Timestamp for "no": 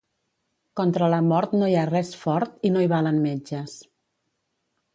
1.59-1.69, 2.77-2.83